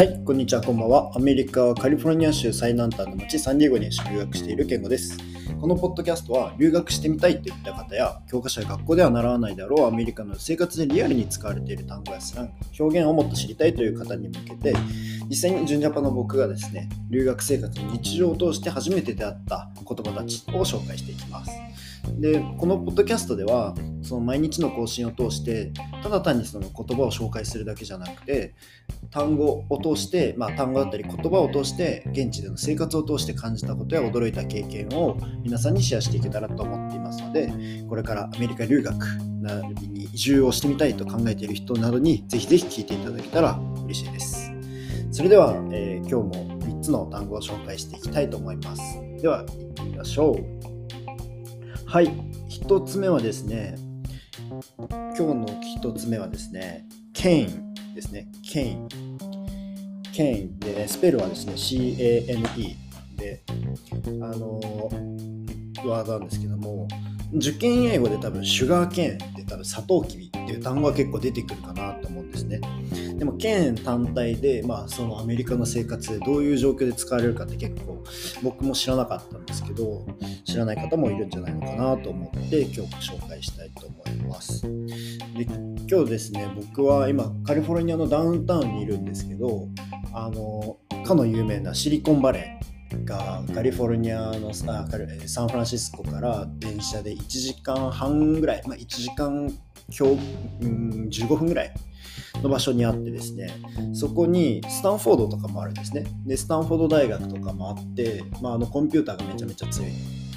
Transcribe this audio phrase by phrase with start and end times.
[0.00, 1.12] はい、こんにちは、こんばんは。
[1.14, 5.18] アメリカはカリフォルニア州最南端の町サンディエゴに留学しているケンゴです。
[5.60, 12.52] このポッドキャストは留学してみたいといった方や教科書や学校では習わないであろうアメリカの生活でリアルに使われている単語やスラング、
[12.82, 14.74] 表現をもっと知りたいという方に向けて
[15.28, 21.52] 実際に純ジャパの僕がですね、留学生活の日常を通して初めて出会った言葉たちを紹介していきます。
[22.18, 28.54] で、このポッドキャストではその毎日の更新を通してただ単にその言葉を紹介するだけじゃなくて
[29.10, 37.52] 単語を通して、まあ、単語だったり言葉を通して現地での生活を通して感じたことや驚いた経験を皆さんにシェアしていけたらと思っていますので
[37.88, 38.96] これからアメリカ留学
[39.42, 44.50] などに移住をしてみたいと考えている人などにぜひぜひ聞いていただけたら嬉しいです。
[45.12, 48.82] それでは、えー、今日も3つの単語を紹介していきたいと思います。
[49.20, 50.69] では行ってみましょう。
[51.90, 52.06] はい
[52.48, 53.74] 1つ目はですね
[54.48, 55.46] 今日の
[55.82, 58.28] 1つ目はですね、ケインですね。
[58.42, 58.88] ケイン。
[60.12, 62.76] ケインで、ね、スペルはですね、C-A-N-E
[63.16, 63.42] で、
[64.06, 66.88] あのー、ワードなんですけども、
[67.34, 72.60] 受験英語で多分、シュガーケーンって多分、サトウキビっていう単語が結構出てくるかなと思うんですね。
[73.20, 78.02] でも、ケーン単体で、まあ、そのアメリカの生活でどういう状況で使われるかって結構、
[78.42, 80.06] 僕も知らなかったんですけど、
[80.44, 84.62] 知らない方もいるんじゃないのかなと思って、今日ご紹介したいと思います。
[84.62, 85.44] で
[85.88, 89.68] 今日ですね僕は今カリフォルニアのダウンタウンにいるんですけど
[90.12, 99.50] あのかの有名なシリコンバレーがカリフォルニアのサンフランシスコから電車で1時間半ぐらい、まあ、1時間
[99.88, 100.20] 今日、
[100.62, 101.74] うん、15分ぐらい
[102.42, 103.50] の場所にあってですね
[103.92, 106.04] そこにスタンフォードとかもあるんですね。
[106.24, 109.90] でスタンフォード大学とかもあって、まあ、あのコンピューターがめちゃめちゃ強い。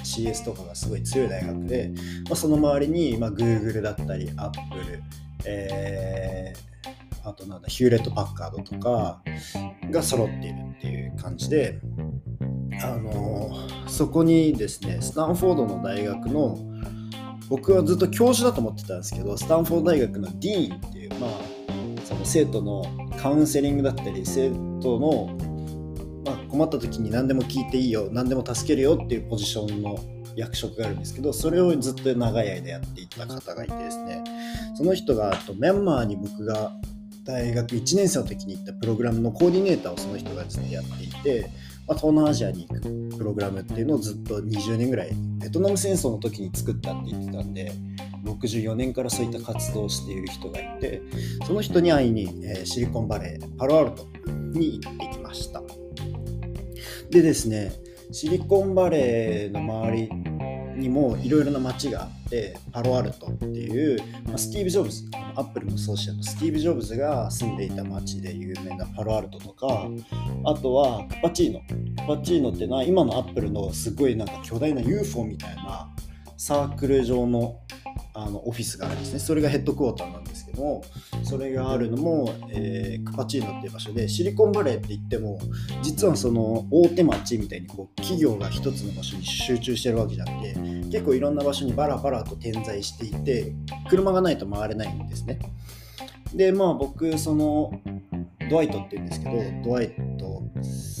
[0.04, 1.90] CS とかがすごい強い大学で、
[2.26, 5.02] まあ、その周りに、まあ、Google だったり Apple、
[5.46, 9.22] えー、あとなんだヒューレット・パッカードとか
[9.90, 11.80] が揃っているっていう感じで、
[12.82, 13.50] あの、
[13.88, 16.58] そこにですねスタンフォードの大学の
[17.48, 21.30] 僕はずっと教授だと思ってたんですけどスタンフォード大学のディーンっていう、まあ、
[22.04, 22.84] その生徒の
[23.20, 24.50] カウンセリングだったり生
[24.80, 25.54] 徒の
[26.24, 29.98] まあ、困った時に何でも聞いていいよ何でも助けるよっていうポジションの
[30.36, 34.24] 役職があるんですけどそれをずっと長い間やっていた方がいてですね。
[34.76, 36.72] その人がとミャンマーに僕が
[37.24, 41.50] 大学1年生の時に行ったプログラムのコーディネーターをその人がずっとやっていて、
[41.86, 42.80] まあ、東南アジアに行く
[43.16, 47.72] プログラムっていうのをずっと20年ぐらいベトナム戦争の時に作ったって言ってたんで
[48.24, 51.02] 64年からそういった活動をしている人がいて
[51.46, 54.06] その人に会いに、えー、シリコンバレーパロアルト
[54.58, 55.62] に行ってきました。
[57.10, 57.72] でですね
[58.12, 60.10] シリコンバレーの周り
[60.76, 65.04] にもいろいろな街があってパロアルトっていう、まあ、スティーブ・ジョブズ
[65.36, 69.88] アップルの創始者のスティーブ・ジョブズが住んでいた街で有名なパロアルトとか
[70.44, 75.88] あとはクパチーノクパチーノっていうのは今のアップルのすごいなんか巨大な UFO みたいな
[76.36, 77.60] サークル状の
[78.14, 80.84] あのオフィスがあるんですねそれがヘッドクォーターなんですけども
[81.22, 85.38] それがあるのも、えー、クパチーノっていう場所でシリコンバレーって言っても
[85.82, 90.54] 実はその大手町みたいにこう企業が一つの場所に集中してるわけじゃなくて
[90.90, 93.52] 結構いろんな場所にバラバラと点在していて
[93.88, 95.38] 車がないと回れないんですね
[96.34, 97.80] でまあ僕その
[98.50, 100.42] ドワイトって言うんですけどドワイト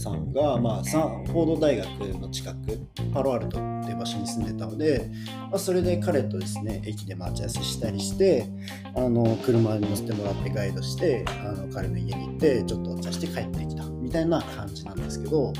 [0.04, 1.88] さんが、まあ、サンフォード大学
[2.18, 5.10] の近くパロアルトっていう場所に住んでたので、
[5.50, 8.46] まあ、それで彼とですね駅で待ち合わせしたりして
[8.94, 15.52] あの車に乗せてもらってガイドしてあの彼の家に行ってちょっとお茶して帰ってきたみたいな感じなんですけど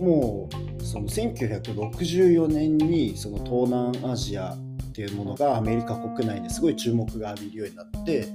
[0.00, 0.48] も
[0.80, 8.28] うその1964年にその東南アジアっていうものがアメリカ国内ですごい注目が浴びるようになって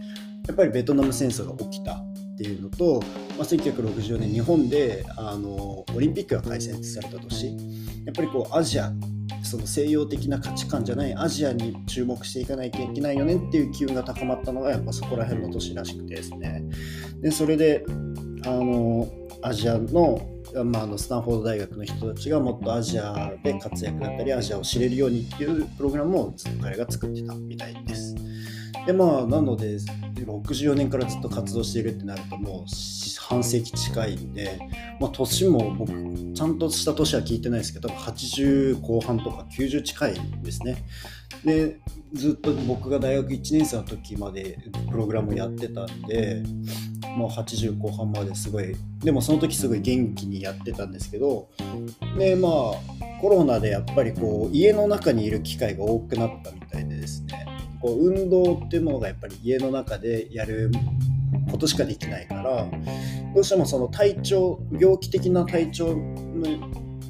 [0.47, 2.01] やっぱりベトナム戦争が起きた
[2.41, 3.01] っていうのと、
[3.37, 7.55] まあ、1960年日本であのオリンピックが開催された年
[8.03, 8.91] やっぱりこうアジア
[9.43, 16.63] その西洋的な価値観じゃないアジアに注目していかないといけないよねっていう機運が高まったのがやっぱそこら辺の年らしくてですね
[17.21, 17.85] でそれで
[18.45, 19.07] あの
[19.43, 20.19] アジアの,、
[20.65, 28.15] まあ、あのスタンフォード大学の人たちがもっとアジアで活躍だったりアジアを知れるようにっていうプログラムをずっと彼が作ってたみたいです。
[28.85, 29.77] でまあなので
[30.25, 34.59] 64年からずっと活動しているってなるともう半世紀近いんで、
[34.99, 35.93] まあ、年も僕
[36.33, 40.83] ちゃんとした年は聞いてないですけど80後半とか90近いんですね。
[41.45, 41.79] で
[42.13, 44.59] ずっと僕が大学1年生の時まで
[44.89, 46.43] プログラムやってたんで
[47.15, 51.49] もう80後半まですごいでもその時すごい元気にやってたんですけど
[52.17, 52.51] でまあ
[53.21, 57.50] コロナでやっぱりこう家の中にいる機会が多くなったみたいでですね。
[57.81, 60.71] こう運動っていうものがやっぱり家の中でやる
[61.49, 62.67] ことしかできないから
[63.33, 65.95] どうしてもその体調病気的な体調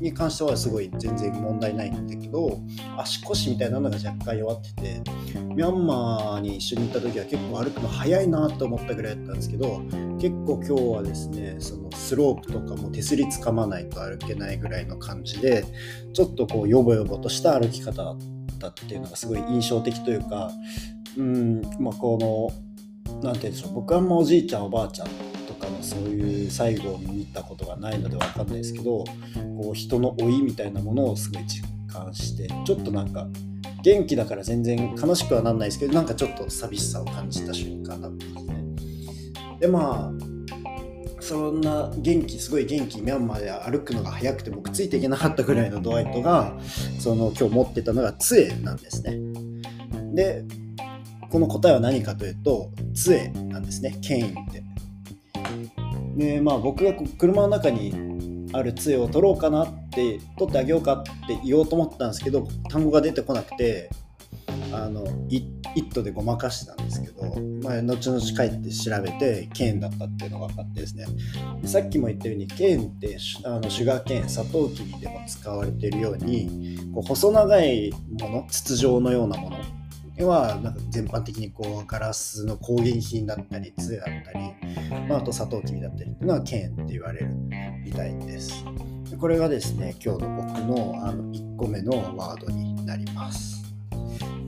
[0.02, 2.60] に関してはすごい全然問題ないんだけど
[2.98, 5.02] 足腰みたいなのが若干弱ってて
[5.54, 9.82] ミャンマーに一緒に行った時は結構歩くの早いなと思ったぐらいだったんですけど
[10.20, 15.66] 結構今日はですねそのスロープとかも手すりつかまないと歩けないぐらいの感じで
[16.14, 18.41] ちょっとこうヨボヨボとした歩き方だった。
[18.70, 20.52] っていうのがすごい印象的というか
[21.18, 25.08] うんまあこの何て言うんでしょう僕はあんまおじいちゃんおばあちゃん
[25.48, 33.28] とかのそういう最後を見たことがないので分かんないですけどこう人の老いみたいなものをすごい実感してちょっとなんか
[33.84, 38.64] 元気だから全然悲しくはなんないですけどなんかちょっと寂しさを感じた瞬間だったんですね。
[39.60, 40.31] でまあ
[41.22, 46.58] そんな元気すごい元気ミャンマーで歩くのが速くて僕ついていけなかったぐらいのドワイトが
[47.00, 49.18] その今日持ってたのが杖なんですね。
[50.14, 50.44] で
[51.30, 54.64] この答えは何かというと杖なんですねケインって。
[56.18, 63.90] でまあ僕が車の中にある杖を取ろうかなって取ってあげようかって言おうと思ったんですけど単語が出てこなくて
[64.72, 65.44] あの「イ
[65.76, 67.24] ット!」でごまかしてたんですけど、
[67.64, 71.06] まあ、後々帰って調べてケーンだったっていうのが分かってですね
[71.66, 79.58] さっきも言ったようにケーンってあのシュガーケーンサトウキビでも使われているようにこう細長いもの筒状のようなもの
[80.26, 84.54] はなんか全般的にこうガラスの工芸品だったり杖だったり、
[85.08, 87.30] まあ、あとサトウキビだったりっていうのは剣って言われる
[87.84, 88.64] みたいです。
[89.20, 93.61] これがですね今日の僕のあの1個目のワードになります。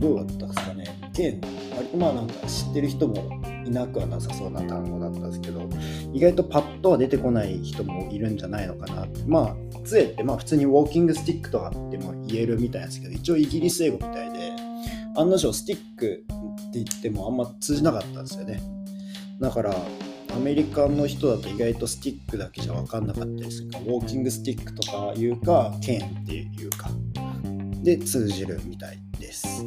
[0.04, 0.84] どうだったですかね。
[1.14, 1.40] 剣
[1.76, 5.62] 割とまあなんか知ってる人もいなくはなさそうな単語だったんですけど
[6.12, 9.06] 意外とパッとは出てこない人もいるんじゃないのかな。
[9.06, 9.56] ってまあ
[9.86, 14.52] 杖ってまあ普通にウォーキングスティックとかっても言えるみたいなんですけど一応イギリス英語みたいで
[15.16, 18.62] 案の定スティックって言ってもあんま通じなかったんですよね。
[19.40, 19.76] だから
[20.36, 23.78] アメリカの人だと意外とスティックだけじゃ分かんなかったりするか。
[23.80, 26.90] ウォーキングスティックとかいうかケンっていうか。
[27.84, 28.98] で通じるみたい。
[29.34, 29.66] です。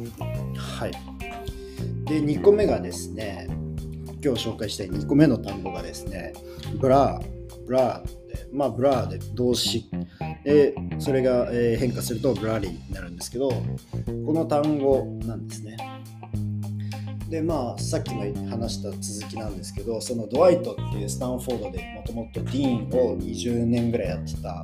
[0.57, 0.91] はい。
[2.05, 3.47] で2個目がですね
[4.23, 6.33] 今日紹介したい2個目の単語がですね
[6.79, 9.89] blur blur ってまあ blur で動詞。
[10.45, 15.75] でそれが変化すると blurry になるんですけどこの単語なんですね。
[17.29, 24.63] でまあさっきも話した続きなんですけどそのドワイトっていうスタンフォードでもともと dean を20年ぐらいやってた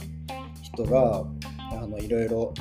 [0.61, 1.25] 人が
[1.73, 2.53] あのいろいろ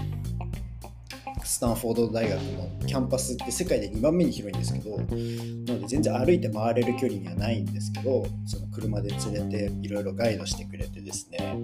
[1.45, 11.59] スタンフォード大学のキャンパスって世界で2番目に広いんですけどなので全然歩いて回れる距離にはないんですけどその車で連れていろいろガイドしてくれてですね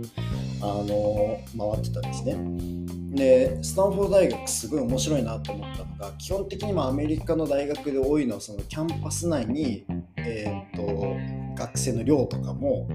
[0.61, 2.89] あの回ってたんですね。
[3.11, 9.85] でスタンフォード大学すごい面白いなと思ったのが基本的にアメリカの大学で多いのはそのキャンパス内に、
[10.17, 11.17] えーと、
[11.57, 12.89] 学生の寮とかも、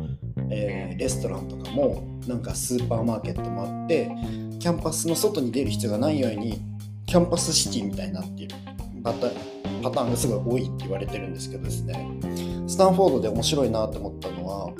[0.50, 4.10] えー、レストランとかもなんかスーパーマーケットもあって
[4.60, 6.62] キャンパスの外に出る必要がないように
[7.14, 8.56] campus city みたいになっている。
[9.04, 9.27] パタ
[9.83, 12.10] パターンがすごい多いって言われてるんですけどですね。
[12.65, 14.74] スタンフォードで面白いなと思ったのは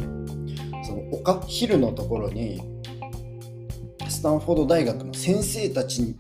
[0.83, 2.59] その丘 hill のところに
[4.09, 6.15] スタンフォード大学の先生たち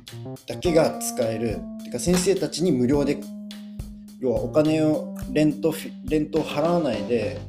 [0.45, 3.19] だけが使えるてか先生たちに無料で
[4.19, 5.73] 要はお金をレント
[6.05, 7.39] レントを払わないで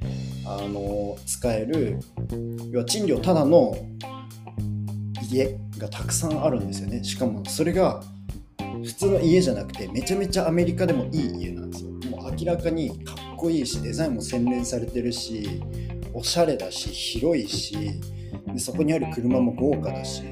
[0.47, 1.99] あの使える
[2.73, 3.77] 要は賃料ただの
[5.31, 7.05] 家がたくさんあるんですよね。
[7.05, 8.03] しかもそれが
[8.85, 11.91] 普通の家じゃなくてめちゃめちゃアメリカでもいい家なんですよ。
[12.11, 15.63] もう明らかにかっこいいしデザインも洗練されてるし
[16.13, 18.01] おしゃれだし広いし
[18.47, 20.23] でそこにある車も豪華だし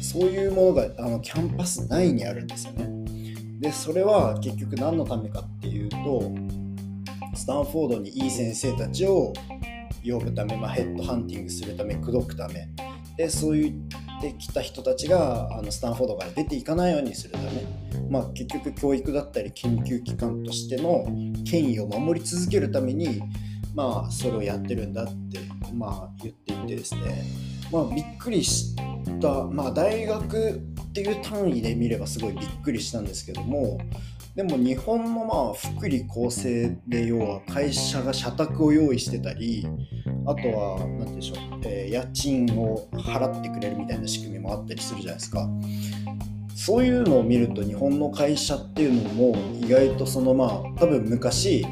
[0.00, 2.88] そういうものがあのキャンパス内にあるんですよね。
[3.60, 6.30] でそれは結局何のためかっていうと
[7.34, 9.32] スタンフォードにいい先生たちを
[10.04, 12.68] 呼ぶため、まあ、ヘッドハンティングするため口説くため。
[13.16, 17.66] でそういうってきた人たちがあのスタンフォードから出ていかないようにするため、
[18.10, 21.06] まあ、結局教育だったり研究機関としての
[21.48, 23.22] 権威を守り続けるために、
[23.74, 25.40] まあ、それをやってるんだって、
[25.72, 27.24] まあ、言っていてですね、
[27.72, 28.74] まあ、びっくりし
[29.20, 33.78] た、まあ、大学っていう単位で見ればすごいびっくりしたんですけども
[34.34, 39.66] でも日本のまあ福利厚生で要は会社が社宅を用意してたり
[40.28, 45.48] あとは何でしょう、えー、家賃を払ってくれるみたいな仕組みもあったりするじゃないですか。
[46.54, 51.64] そういうのを見ると日本の会社っていうのも意外とそのまあ多分昔、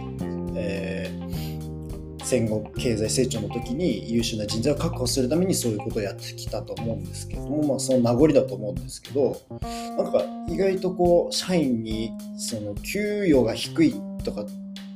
[0.55, 9.39] えー、戦後経済成長の時に優秀な人材を確保するためにそういうことをやってきたと思うんですけども、まあ、その名残だと思うんですけど
[9.99, 14.47] なんか意外とこう社員にその給与が低いとかっ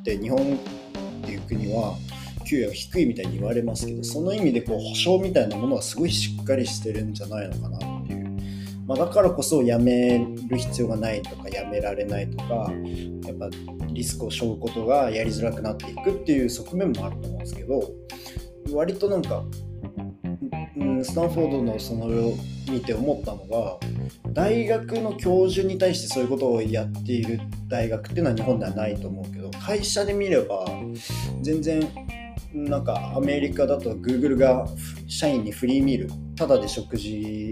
[0.02, 0.58] て日本っ
[1.24, 1.94] ていう国は
[2.50, 8.28] 給与低いみたいに言われますけどその意味でこう保証みたいなものはすごいしっかりしてるんじゃないのかなっていう、
[8.88, 12.72] まあ、だからこそ辞める必要がないとか辞められないとか
[13.24, 13.48] やっぱ
[13.86, 17.82] リスクを背負うことがやりづらくなっていくっていう側面もあると思うんですけど
[18.72, 19.44] 割となんか、
[20.76, 22.36] うん、スタンフォードのそのを
[22.68, 23.78] 見て思ったのが
[24.32, 30.66] 大学の教授に対してそういうことをやっている大学っていうのは日本ではないと思うけど会社で見れば
[31.42, 31.88] 全然
[32.52, 34.66] なんかアメリカだと Google が
[35.06, 37.50] 社員にフリーミールただで食事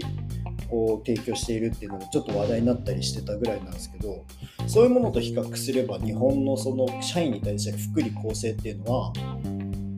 [0.69, 4.25] を提供しているっていうのがちょっと話題になったりしてたぐらいなんですけど
[4.67, 9.13] そういうものと比較すれば日本のその社員に対して福利厚生っていうのは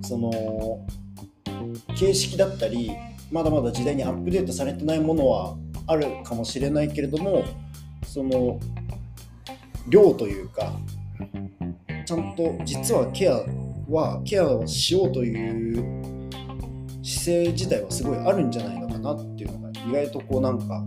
[0.03, 0.85] その
[1.95, 2.91] 形式だったり
[3.31, 5.55] まだまだ時代にアップデートされてないものは
[5.87, 7.43] あるかもしれないけれども
[8.05, 8.59] その
[9.87, 10.73] 量というか
[12.05, 13.43] ちゃんと実はケア
[13.91, 16.01] はケアをしようという
[17.03, 20.83] 姿勢自体はすごいあるんじゃないのかなっていうのが意外とこうなんか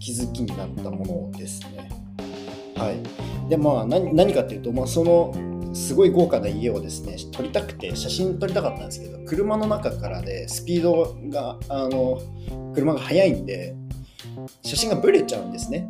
[0.00, 1.88] 気づきになったものですね。
[2.76, 5.34] はい、でまあ何かっていうと、まあ、その
[5.74, 12.20] すごい豪華な家をですね撮りたくて写真撮りたかったんですけど車の中からでスピードがあの
[12.74, 13.74] 車が速いんで
[14.62, 15.88] 写真がブレちゃうんですね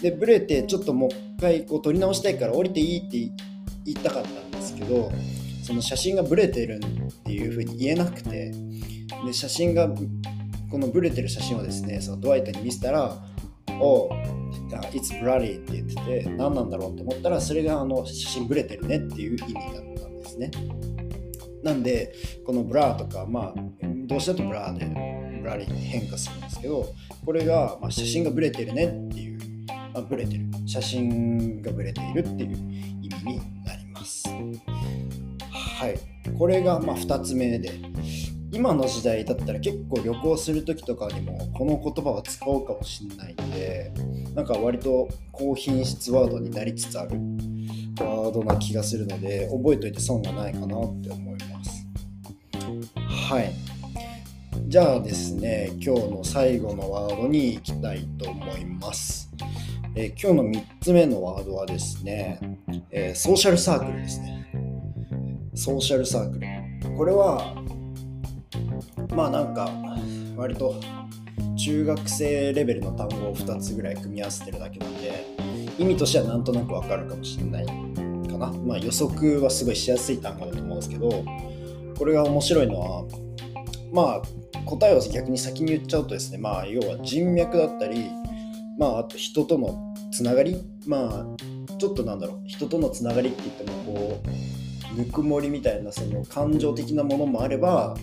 [0.00, 3.18] でブレてちょっともう一回こう撮り直したいから降りていいって
[3.84, 5.10] 言いたかったんですけど
[5.64, 8.52] その写真がブレてるっていうふうに言えなくて
[9.24, 9.88] で写真が
[10.70, 13.16] このブレてる写真をですねそのドワイトに見せたら
[13.80, 14.10] 「お
[14.92, 15.94] It's blurry」って言って
[16.24, 19.64] て何なんだろうって思ったらそれがあの写真ブレてるねっていう意味だっ
[20.02, 20.50] たんですね。
[21.62, 23.54] なんでこの blur とかまあ
[24.06, 24.84] 動詞だと blur で
[25.40, 26.92] blurry に変化するんですけど
[27.24, 29.38] これが、まあ、写真がブレてるねっていう、
[29.94, 30.44] まあ、ブレてる。
[30.66, 32.56] 写真がブレているっていう
[33.02, 34.28] 意味になります。
[35.74, 35.98] はい。
[36.38, 37.72] これがま2つ目で。
[38.52, 43.92] 今の時代だったら結構旅行する時とかにもこの言葉は使うかもしれないんで
[44.32, 47.16] なんか割と高品質ワードになりつつある
[47.98, 50.68] ワードな気がするので覚えておいて損がないかなっ
[51.00, 51.86] て思います。
[53.08, 53.52] はい。
[54.68, 59.30] じゃあですね今日の最後のワードに行きたいと思います。
[59.96, 62.40] え今日の3つ目のワードはですね、
[62.90, 64.43] えー、ソーシャルサークルですね。
[65.54, 66.96] ソーシャルサークル。
[66.96, 67.54] これは
[69.14, 69.70] まあなんか
[70.36, 70.74] 割と
[71.56, 75.24] 中学生レベルの単語を2つぐらい組み合わせてるだけなんで
[75.78, 77.72] 意味としてはなんとなくわかるかもしれないか
[78.38, 81.24] な、まあ、予測はすごいしやすい単語だと思うんですけど
[81.96, 83.04] これが面白いのは
[83.92, 88.10] まあ答えを逆に先に言っちゃうとですねまあ要は人脈だったり
[88.78, 90.74] まああと人とのつながり。
[90.86, 94.28] まあちょっとなんだろう人とのつながりって言ってもこう
[94.96, 97.96] ぬくもりみたいなその感情的なものもあれば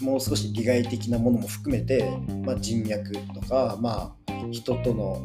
[0.00, 2.10] もう少し利害的なものも含めて、
[2.44, 5.20] まあ、人脈とか、まあ、人との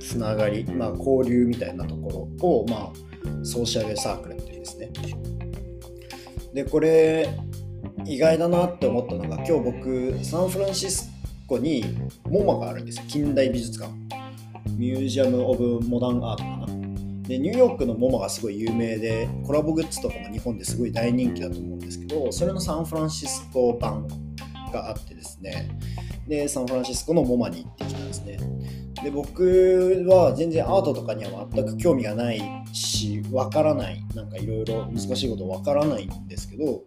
[0.00, 4.90] つながり、まあ、交流みたいなところを、まあ、ソーシャルサークルっていうんですね。
[6.54, 7.28] でこれ
[8.04, 11.10] 意外だなって思ったのが今日僕サンフランシス
[11.46, 11.84] コに
[12.28, 13.04] モマがあるんですよ。
[13.08, 13.92] 近代美術館。
[14.76, 16.61] ミュージアム・オブ・モダン・アートかな。
[17.22, 24.06] でニューヨークのモマがすごい有名でコラボグッズとかも日本ですごい大人気だと思うんですけどそれのサンフランシスコ版
[24.72, 25.68] があってですね。
[26.26, 28.38] でサンフランシスコのモマに行ってきたんですね。
[29.02, 32.40] で僕は全然アートとかには全く興味がない
[32.72, 34.02] しわからない。
[34.14, 36.82] なんかいろいろ難しいことわからないんですけど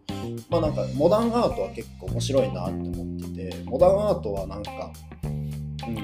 [0.50, 4.92] まあなんかモダンアートは結構面白いなって思っててモダンアートはなんか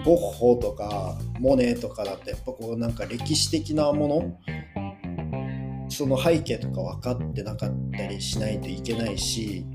[0.04, 4.40] ゴッホとかモネとかだとやっぱこうなんか歴史的なもの
[5.90, 9.66] その背景とか分かってなかったりしないといけないし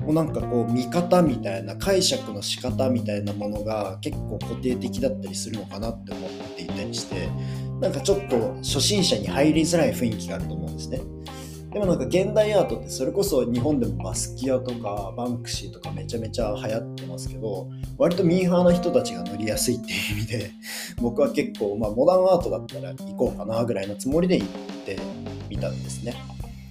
[0.00, 7.28] もうなんかこう見方みたいな解釈の仕方みたいなものが結構固定的だったりするのかなって思っていたりして
[7.80, 11.00] なんかちょっと初心者に入りづらい雰囲気があると思うんですね。
[11.72, 20.50] でもなんか現代アートってそれこそ日本でもバスキアとかバンクシーとかめちゃめちゃ流行ってますけど割とミーハーな人たちが乗りやすいっていう意味で
[21.00, 24.48] 僕は結構まあモダンアートだったら行こうかなぐらいのつもりで行っ
[24.84, 24.98] て
[25.48, 26.14] みたんですね。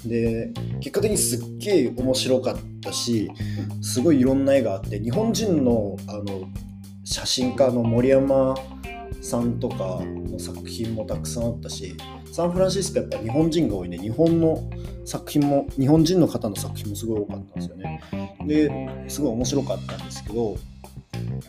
[0.05, 3.29] で結果的にすっげえ面白かったし
[3.81, 6.47] すごいいろんな絵があって日本人のあの
[7.03, 8.55] 写真家の森山
[9.21, 11.97] さんとかの作品もたくさんあったし
[12.39, 14.69] サンフランシスコやっぱ日本人が多いんで日本の
[15.03, 18.01] 作品も日本人の方の作品もすごい多かったんですよね
[18.47, 20.55] ですごい面白かったんですけど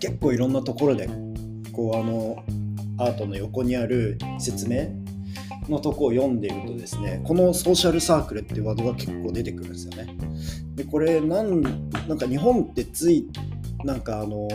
[0.00, 1.09] 結構いろんなところで
[1.73, 2.42] こうあの
[2.99, 4.88] アートの横にある説明
[5.68, 10.16] のとこを読んでいるとですねこのソーシャルサークルってワードが結構出てくるんですよね。
[10.75, 11.62] でこれなん
[12.09, 13.28] なんか日本ってつい
[13.85, 14.49] なんかあの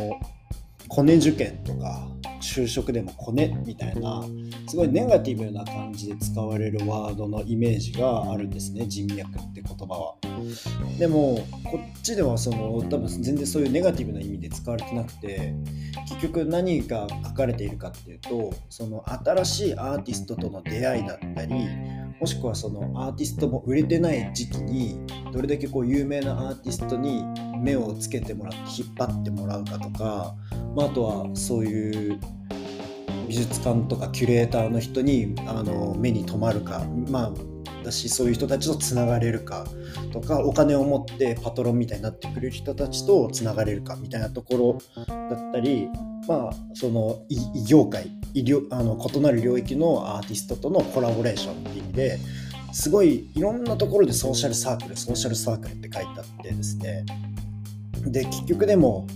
[0.90, 2.06] コネ受験とか
[2.46, 4.24] 就職でもコネみたいな
[4.68, 10.16] すごいネガティブな感じで使われるワードのイメージがあるんですね人脈って言葉は。
[11.00, 15.54] でもこっちではその多分全然そういうネガティブな意味で使われてなくて
[16.08, 21.56] 結局何が書かれているかっていうとその新しいアーティストとの出会いだったり
[22.20, 25.00] もしくはそのアーティストも売れてない時期に
[25.32, 27.24] どれだけこう有名なアーティストに
[27.60, 30.36] 目をつけてもらって引っ張ってもらうかとか、
[30.76, 32.20] まあ、あとはそういう
[33.28, 37.34] 美術館とかキュレーターの人にあの目に留まるかまあ
[37.84, 39.66] だしそういう人たちとつながれるか
[40.12, 45.88] とかお金を持ってパトロンみたいになってくれる人たちとつながれるかみたいなところだったり
[46.28, 52.20] まあその異業界医療あの異なる領域のアーティストとのコラボレーションっていう意味で
[52.74, 57.06] すごいいろんなところでソーシャルサークルソーシャルサークルって書いてあってですね
[58.06, 59.08] で結局でも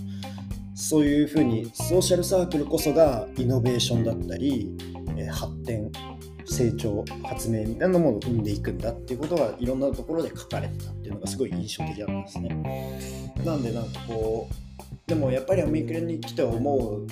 [0.74, 4.74] そういうふうにソーシャルサークルこそがイノベーションだったり、
[5.18, 5.92] え発展
[6.46, 13.34] 成長発明みたいなものを生んでいくんだっていうことがいろんなところで書かれてたっていうのがすごい印象的だったんですね。
[13.44, 14.69] なんでなんかこう
[15.10, 17.04] でもやっぱりアメリカに来て思う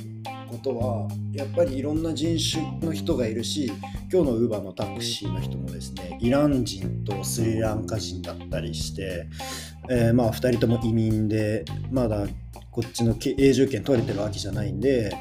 [0.49, 3.73] ことはやっぱりいろんな人種の人がいるし
[4.13, 9.27] 今日のウーバーのタクシーの人もですねイラン人とスリランカ人だったりして、
[9.91, 12.29] えー、まあ2人とも移民でまだ
[12.71, 15.13] こっちの永住権取れてるわけじゃないんで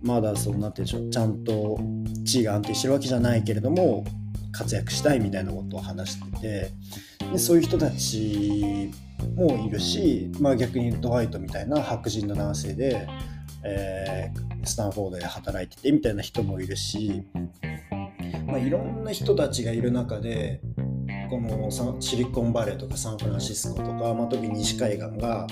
[0.00, 1.78] まだそうなってちゃんと
[2.24, 4.06] 地位が安定してるわけじゃないけれども
[4.52, 6.72] 活躍したいみたいなことを話してて
[7.32, 8.90] でそういう人たち
[9.36, 13.08] もいるし、まあ、逆にドワイトみたいな白人の男性で、
[13.64, 17.24] えー、スタンフォードで働いててみたいな人もいるし、
[18.46, 20.60] まあ、いろんな人たちがいる中で
[21.28, 25.46] このシリコンバレーとかサンフランシスコとか、まあ、特に西海岸が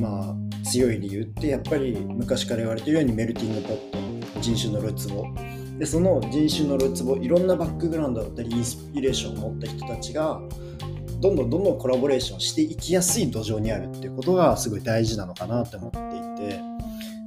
[0.00, 3.90] まあ、強い理由ってやっぱり昔から言われてるようにメルティングポッ
[4.34, 5.24] ト人種のるつぼ
[5.78, 10.40] でその人種のるつぼいろんなバックグラウンドだったりインスピレーションを持った人たちが
[11.20, 15.98] どんどんどんどんコラボレーションしていきやすい土壌にあるっていうことがすごい大事なのかなって思って
[16.44, 16.60] いて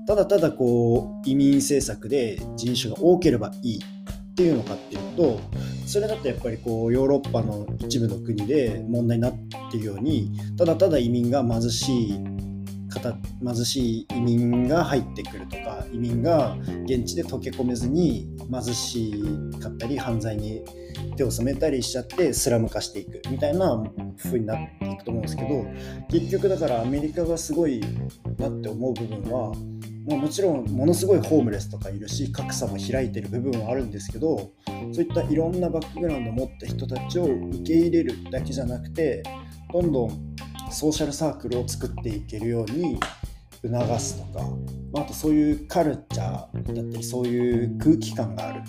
[0.07, 5.39] ただただこう移民政策で人種が多ければいいっていうのかっていうと
[5.85, 9.33] それだとやっぱりこうヨーロッパの一部の国で問題になっ
[9.71, 12.19] ているようにただただ移民が貧しい
[12.89, 19.13] 貧しい移民が入ってくるとか移民が現地で溶け込めずに貧し
[19.61, 20.63] かったり犯罪に
[21.15, 23.83] 手を染めたりしちゃってスラム化していくみたいな
[24.17, 25.65] 風になっていくと思うんですけど
[26.09, 27.79] 結局だからアメリカがすごい
[28.37, 29.53] なって思う部分は
[30.09, 34.51] もうもちろんものすごいホームレスとかいるし格差も開いてる部分はあるんですけど
[34.91, 39.23] そういったいろんなバックグラウンドを持った人たちを受け入れるだけじゃなくて
[39.71, 40.35] どんどん
[40.71, 42.99] ソーシャルサークルを作っていけるように
[43.61, 44.45] 促すとか、
[44.93, 48.61] まあとそういうカルチャーだったりそういう空気感がある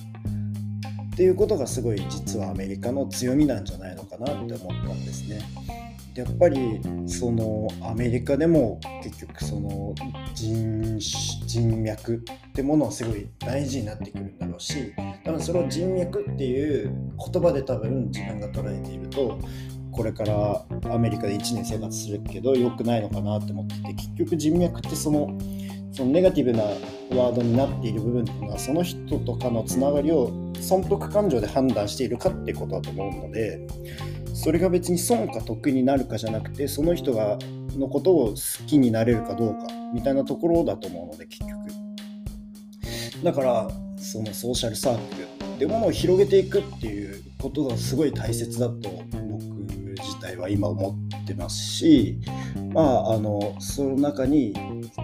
[1.12, 5.40] っていうことがすごい実はアメリカの強みなんじゃないのかなって思ったんですね。
[6.14, 9.94] やっぱりそのアメリカでも結局その
[10.34, 10.98] 人
[11.46, 14.92] 人脈ってものはすごい大事になってくるんだろうし
[15.24, 19.38] 多分それを人脈っていう言葉で多分自分が捉えていると
[19.92, 25.38] これからアメリカで1年生活するけど良くないのかなって思ってて結局人脈ってその
[25.92, 33.66] そのネガティブなワードになっている部分っていうのはその人とかのつながりを損得感情で判断しているかってことだと思うので
[34.34, 37.38] それが別に損か得になるかじゃなくてその人が
[37.76, 41.60] のことを好きになれるかどうかみたいなところだと思うので結局。
[43.22, 45.24] だからそのソーシャルサークル
[45.54, 49.02] ってものを広げていくっていうことがすごい大切だと
[50.50, 52.18] 今思ってますし
[52.72, 54.54] まああのその中に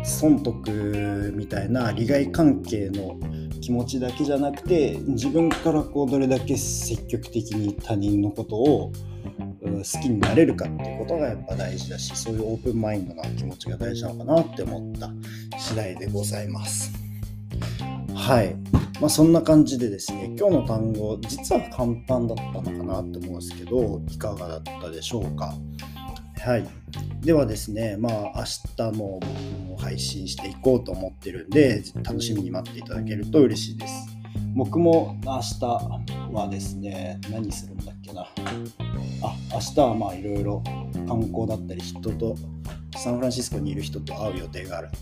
[0.05, 3.19] 損得みたいな利害関係の
[3.61, 8.93] 気持ちだけじゃなくて自分からこうどれだけ積極的に他人のことを
[9.61, 15.11] 好きになれるかっていうことがやっぱ大事だしそういうオープンマインドな気持ちが大事なのかなって思った
[15.59, 16.96] 次第でございます。
[18.27, 18.57] はい。
[19.01, 25.55] まあそんな感じでですね、今日の単語、実は簡単だったのかなって思うんですけど、いかがだったでしょうか？
[26.41, 26.67] はい。
[27.21, 33.93] ではですね、まあ明日も僕も配信していこうと思ってるんで、楽しみに待っていただけると嬉しいです。
[34.57, 35.65] 僕も明日
[36.33, 38.23] はですね、何するんだけな。
[38.23, 40.63] あ、明日はまあいろいろ
[41.07, 42.37] 観光だったり人と
[42.97, 44.99] サンフランシスコにいる人と会う予定があるんで、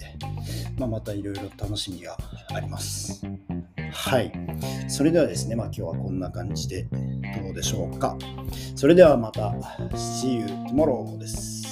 [0.79, 2.17] まあ、またいろいろ楽しみが
[2.53, 3.25] あります。
[3.93, 4.33] はい。
[4.89, 8.17] それではですね、まあ今日はこんな感じでどうでしょうか。
[8.75, 9.51] それではまた、
[9.95, 11.64] See you tomorrow です。